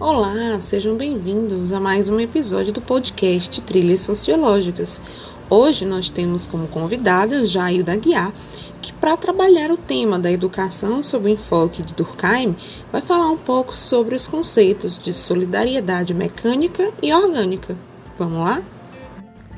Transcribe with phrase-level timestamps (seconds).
[0.00, 5.02] Olá, sejam bem-vindos a mais um episódio do podcast Trilhas Sociológicas.
[5.50, 8.32] Hoje nós temos como convidada Jailda Guiar,
[8.80, 12.54] que para trabalhar o tema da educação sob o enfoque de Durkheim,
[12.92, 17.76] vai falar um pouco sobre os conceitos de solidariedade mecânica e orgânica.
[18.16, 18.62] Vamos lá?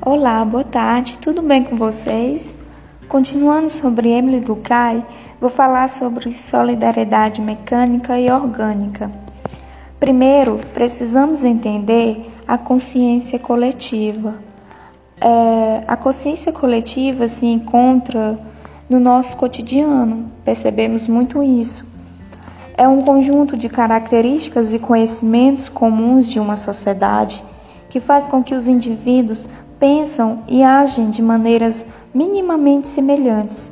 [0.03, 2.55] Olá, boa tarde, tudo bem com vocês?
[3.07, 5.05] Continuando sobre Emily Durkheim,
[5.39, 9.11] vou falar sobre solidariedade mecânica e orgânica.
[10.01, 14.33] Primeiro, precisamos entender a consciência coletiva.
[15.21, 18.39] É, a consciência coletiva se encontra
[18.89, 21.85] no nosso cotidiano, percebemos muito isso.
[22.75, 27.43] É um conjunto de características e conhecimentos comuns de uma sociedade
[27.87, 29.47] que faz com que os indivíduos
[29.79, 33.71] pensam e agem de maneiras minimamente semelhantes.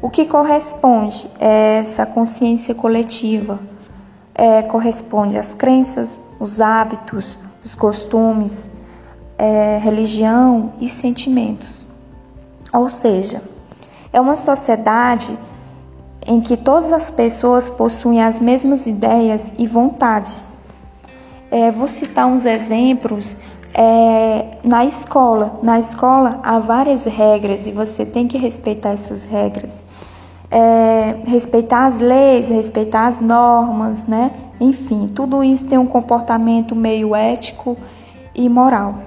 [0.00, 3.58] O que corresponde é essa consciência coletiva
[4.36, 8.68] é, corresponde às crenças, os hábitos, os costumes,
[9.38, 11.86] é, religião e sentimentos.
[12.72, 13.42] Ou seja,
[14.12, 15.36] é uma sociedade
[16.26, 20.58] em que todas as pessoas possuem as mesmas ideias e vontades.
[21.50, 23.36] É, vou citar uns exemplos.
[23.72, 29.84] É, na escola, na escola há várias regras e você tem que respeitar essas regras
[30.50, 34.30] é, respeitar as leis, respeitar as normas, né?
[34.60, 37.76] Enfim, tudo isso tem um comportamento meio ético
[38.34, 38.98] e moral.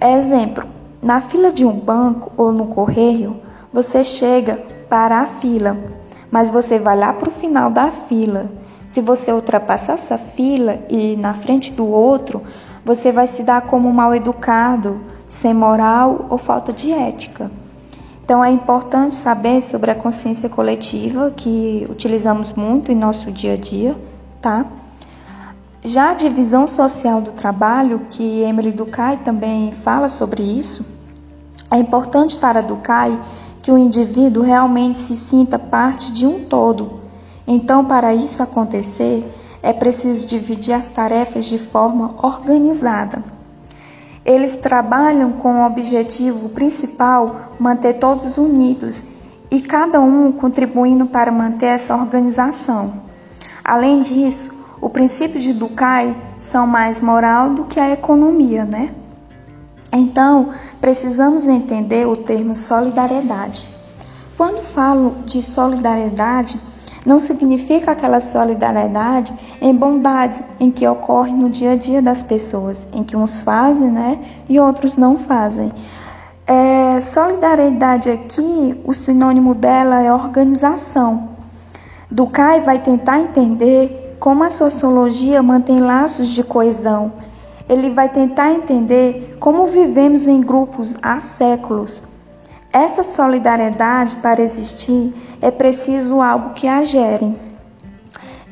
[0.00, 0.64] Exemplo:
[1.02, 3.36] na fila de um banco ou no correio,
[3.72, 4.56] você chega
[4.88, 5.76] para a fila,
[6.30, 8.50] mas você vai lá para o final da fila.
[8.86, 12.42] Se você ultrapassar essa fila e na frente do outro,
[12.84, 17.50] você vai se dar como mal educado, sem moral ou falta de ética.
[18.28, 23.56] Então é importante saber sobre a consciência coletiva que utilizamos muito em nosso dia a
[23.56, 23.96] dia,
[24.38, 24.66] tá?
[25.82, 30.84] Já a divisão social do trabalho, que Emily Durkheim também fala sobre isso,
[31.70, 33.18] é importante para Durkheim
[33.62, 37.00] que o indivíduo realmente se sinta parte de um todo.
[37.46, 39.26] Então, para isso acontecer,
[39.62, 43.37] é preciso dividir as tarefas de forma organizada.
[44.24, 49.04] Eles trabalham com o objetivo principal manter todos unidos
[49.50, 53.02] e cada um contribuindo para manter essa organização.
[53.64, 58.94] Além disso, o princípio de Dukai são mais moral do que a economia, né?
[59.90, 60.50] Então,
[60.80, 63.66] precisamos entender o termo solidariedade.
[64.36, 66.60] Quando falo de solidariedade,
[67.08, 69.32] não significa aquela solidariedade
[69.62, 73.90] em bondade em que ocorre no dia a dia das pessoas, em que uns fazem,
[73.90, 75.72] né, e outros não fazem.
[76.46, 81.30] É, solidariedade aqui, o sinônimo dela é organização.
[82.10, 87.12] Dukai vai tentar entender como a sociologia mantém laços de coesão.
[87.66, 92.02] Ele vai tentar entender como vivemos em grupos há séculos.
[92.72, 97.34] Essa solidariedade, para existir, é preciso algo que a gere.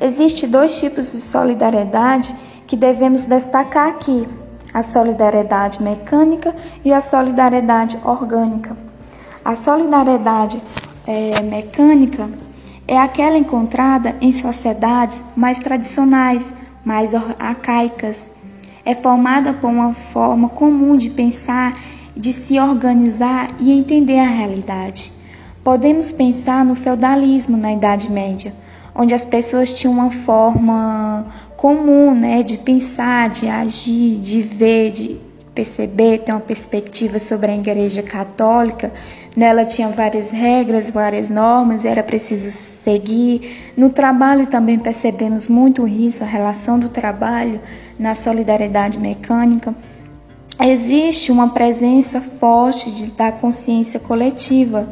[0.01, 2.35] Existem dois tipos de solidariedade
[2.65, 4.27] que devemos destacar aqui:
[4.73, 8.75] a solidariedade mecânica e a solidariedade orgânica.
[9.45, 10.61] A solidariedade
[11.05, 12.29] é, mecânica
[12.87, 16.53] é aquela encontrada em sociedades mais tradicionais,
[16.83, 18.29] mais arcaicas.
[18.83, 21.73] É formada por uma forma comum de pensar,
[22.17, 25.11] de se organizar e entender a realidade.
[25.63, 28.53] Podemos pensar no feudalismo na Idade Média,
[28.95, 35.21] onde as pessoas tinham uma forma comum né, de pensar, de agir, de ver, de
[35.53, 38.91] perceber, ter uma perspectiva sobre a Igreja Católica.
[39.35, 43.73] Nela tinha várias regras, várias normas, era preciso seguir.
[43.75, 47.59] No trabalho também percebemos muito isso, a relação do trabalho
[47.99, 49.75] na solidariedade mecânica.
[50.59, 54.89] Existe uma presença forte de, da consciência coletiva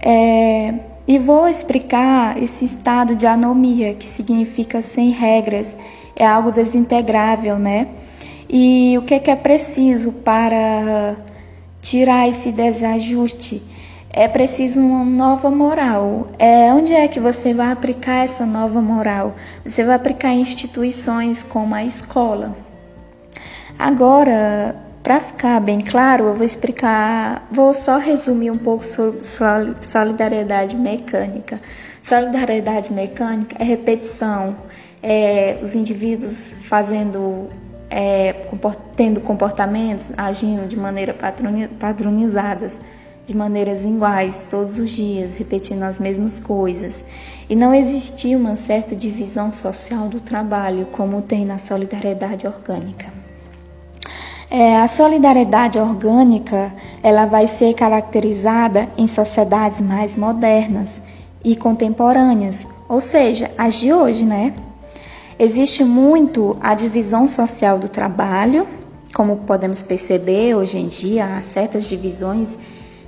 [0.00, 0.74] é,
[1.08, 5.76] e vou explicar esse estado de anomia, que significa sem regras,
[6.14, 7.88] é algo desintegrável, né?
[8.48, 11.16] E o que é, que é preciso para
[11.80, 13.62] tirar esse desajuste?
[14.12, 16.28] É preciso uma nova moral.
[16.38, 19.34] É, onde é que você vai aplicar essa nova moral?
[19.64, 22.65] Você vai aplicar em instituições como a escola.
[23.78, 29.20] Agora, para ficar bem claro, eu vou explicar, vou só resumir um pouco sobre
[29.82, 31.60] solidariedade mecânica.
[32.02, 34.56] Solidariedade mecânica é repetição,
[35.02, 37.48] é os indivíduos fazendo,
[37.90, 38.34] é,
[38.96, 41.14] tendo comportamentos, agindo de maneira
[41.78, 42.80] padronizadas.
[43.26, 47.04] de maneiras iguais todos os dias, repetindo as mesmas coisas.
[47.50, 53.15] E não existia uma certa divisão social do trabalho, como tem na solidariedade orgânica.
[54.48, 56.72] É, a solidariedade orgânica
[57.02, 61.02] ela vai ser caracterizada em sociedades mais modernas
[61.44, 64.54] e contemporâneas, ou seja, as de hoje, né?
[65.38, 68.68] Existe muito a divisão social do trabalho,
[69.14, 72.56] como podemos perceber hoje em dia, há certas divisões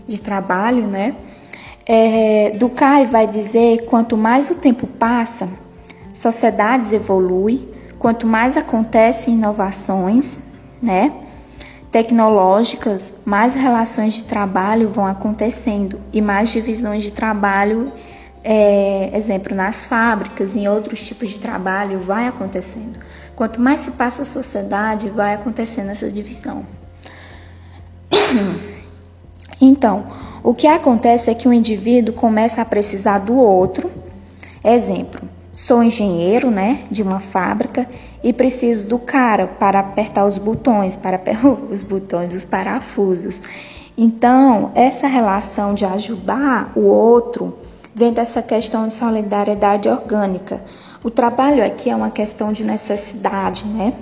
[0.07, 1.15] de trabalho, né?
[1.87, 2.53] É,
[3.11, 5.49] vai dizer quanto mais o tempo passa,
[6.13, 7.69] sociedades evoluem,
[7.99, 10.37] quanto mais acontecem inovações,
[10.83, 11.13] né?
[11.91, 17.91] Tecnológicas, mais relações de trabalho vão acontecendo e mais divisões de trabalho,
[18.45, 22.99] é, exemplo, nas fábricas, em outros tipos de trabalho, vai acontecendo.
[23.35, 26.67] Quanto mais se passa a sociedade, vai acontecendo essa divisão.
[29.61, 30.07] Então,
[30.45, 33.91] o que acontece é que o indivíduo começa a precisar do outro.
[34.63, 37.85] Exemplo, sou engenheiro, né, de uma fábrica
[38.23, 41.21] e preciso do cara para apertar os botões, para
[41.69, 43.43] os botões, os parafusos.
[43.97, 47.59] Então, essa relação de ajudar o outro
[47.93, 50.63] vem dessa questão de solidariedade orgânica.
[51.03, 53.95] O trabalho aqui é uma questão de necessidade, né?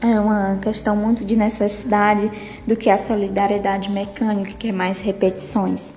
[0.00, 2.30] é uma questão muito de necessidade
[2.64, 5.92] do que a solidariedade mecânica, que é mais repetições.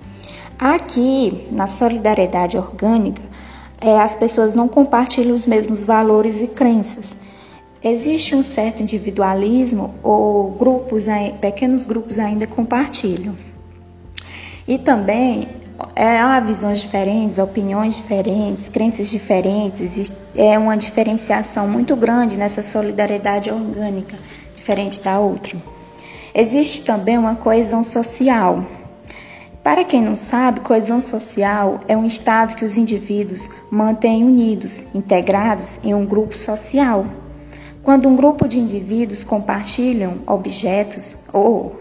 [0.58, 3.22] Aqui, na solidariedade orgânica,
[3.80, 7.16] é, as pessoas não compartilham os mesmos valores e crenças.
[7.82, 11.06] Existe um certo individualismo ou grupos,
[11.40, 13.34] pequenos grupos ainda compartilham.
[14.68, 15.48] E também
[15.96, 23.50] é, há visões diferentes, opiniões diferentes, crenças diferentes, é uma diferenciação muito grande nessa solidariedade
[23.50, 24.16] orgânica,
[24.54, 25.56] diferente da outra.
[26.34, 28.64] Existe também uma coesão social.
[29.62, 35.78] Para quem não sabe, coesão social é um estado que os indivíduos mantêm unidos, integrados
[35.84, 37.04] em um grupo social.
[37.82, 41.78] Quando um grupo de indivíduos compartilham objetos ou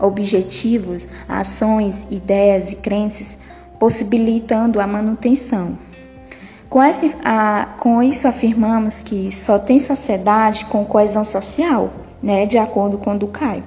[0.00, 3.36] objetivos, ações, ideias e crenças,
[3.78, 5.78] possibilitando a manutenção.
[6.68, 11.92] Com, esse, a, com isso afirmamos que só tem sociedade com coesão social,
[12.22, 13.62] né, de acordo com Ducay.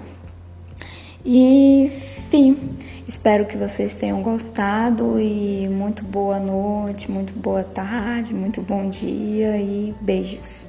[1.25, 2.77] E, enfim,
[3.12, 9.58] espero que vocês tenham gostado e muito boa noite, muito boa tarde, muito bom dia
[9.58, 10.66] e beijos.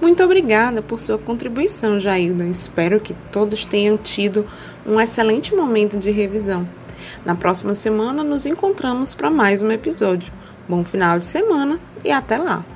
[0.00, 2.44] Muito obrigada por sua contribuição, Jailda.
[2.44, 4.46] Espero que todos tenham tido
[4.84, 6.68] um excelente momento de revisão.
[7.24, 10.32] Na próxima semana nos encontramos para mais um episódio.
[10.68, 12.75] Bom final de semana e até lá!